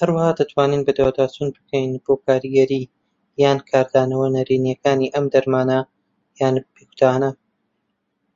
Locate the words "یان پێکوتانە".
6.40-7.30